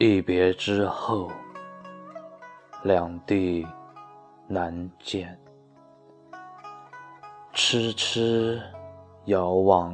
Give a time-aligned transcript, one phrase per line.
[0.00, 1.28] 一别之后，
[2.84, 3.66] 两地
[4.46, 5.36] 难见。
[7.52, 8.62] 痴痴
[9.24, 9.92] 遥望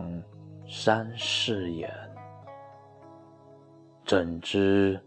[0.66, 1.90] 山势远，
[4.04, 5.00] 怎知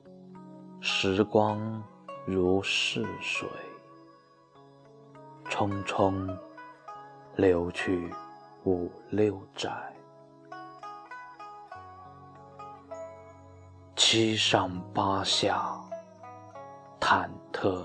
[0.82, 1.62] 时光
[2.26, 3.48] 如逝水，
[5.48, 6.36] 匆匆
[7.36, 8.12] 流去
[8.64, 9.70] 五六载。
[14.10, 15.62] 七上八下，
[16.98, 17.84] 忐忑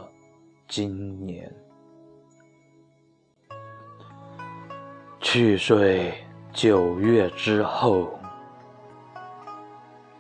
[0.69, 1.53] 今年。
[5.21, 6.15] 去岁
[6.53, 8.17] 九月之后，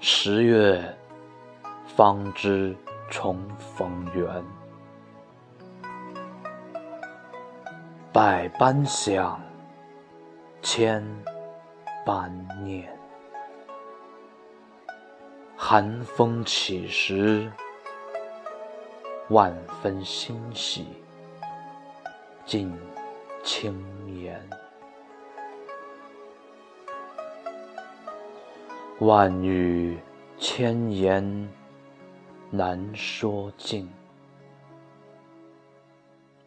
[0.00, 0.82] 十月
[1.86, 2.76] 方知
[3.08, 4.44] 重逢缘。
[8.12, 9.40] 百般想，
[10.62, 11.00] 千
[12.04, 12.28] 般
[12.64, 12.92] 念。
[15.64, 17.48] 寒风起时，
[19.28, 20.88] 万分欣喜，
[22.44, 22.76] 尽
[23.44, 23.80] 轻
[24.20, 24.42] 言。
[28.98, 29.96] 万语
[30.36, 31.48] 千言
[32.50, 33.88] 难说尽，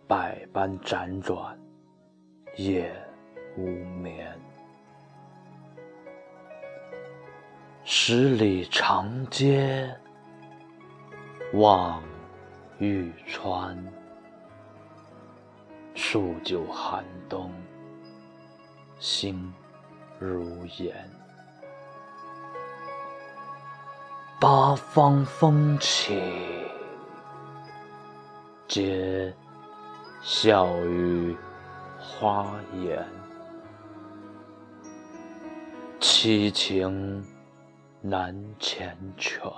[0.05, 1.57] 百般辗转
[2.57, 2.93] 夜
[3.55, 4.37] 无眠。
[7.87, 9.95] 十里长街
[11.53, 12.01] 望
[12.79, 13.77] 玉川，
[15.93, 17.53] 数九寒冬
[18.97, 19.53] 心
[20.17, 20.95] 如盐。
[24.39, 26.19] 八方风起，
[28.67, 29.31] 皆
[30.23, 31.37] 笑语
[31.99, 32.51] 花
[32.83, 33.07] 颜，
[35.99, 37.23] 七情。
[38.07, 39.51] 难缱绻，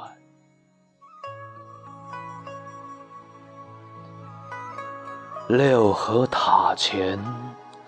[5.49, 7.19] 六合塔前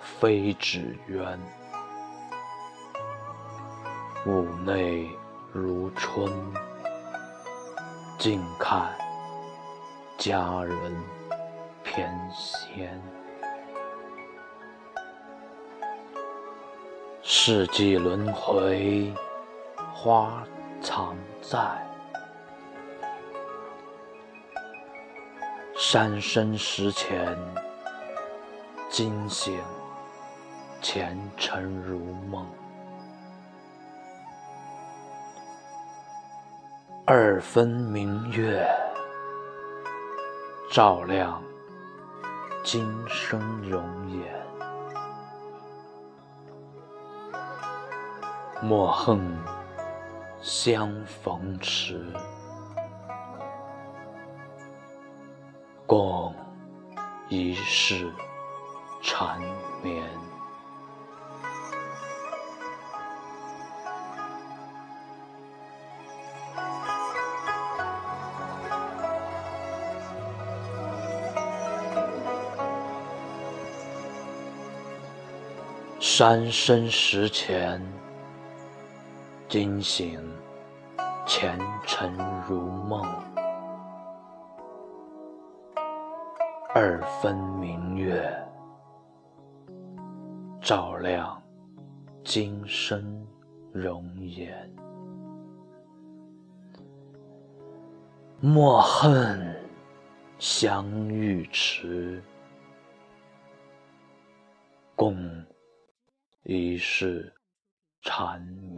[0.01, 1.39] 飞纸鸢，
[4.25, 5.09] 屋内
[5.53, 6.29] 如春，
[8.17, 8.93] 静看
[10.17, 10.77] 佳人
[11.85, 12.99] 翩跹。
[17.23, 19.13] 四季轮回。
[20.01, 20.47] 花
[20.81, 21.59] 常在，
[25.75, 27.37] 三生石前
[28.89, 29.61] 惊醒，
[30.81, 32.45] 前尘如梦。
[37.05, 38.65] 二分明月，
[40.71, 41.43] 照亮
[42.63, 44.47] 今生容颜。
[48.61, 49.19] 莫恨。
[50.41, 52.01] 相逢迟，
[55.85, 56.33] 共
[57.27, 58.09] 一世
[59.01, 59.37] 缠
[59.83, 60.01] 绵。
[75.99, 77.81] 三生石前。
[79.49, 80.21] 惊醒，
[81.25, 82.15] 前尘
[82.47, 83.03] 如梦。
[86.75, 88.31] 二分明月，
[90.61, 91.41] 照亮
[92.23, 93.25] 今生
[93.73, 94.71] 容颜。
[98.39, 99.59] 莫恨
[100.37, 102.21] 相遇迟，
[104.95, 105.17] 共
[106.43, 107.33] 一世
[108.03, 108.68] 缠绵。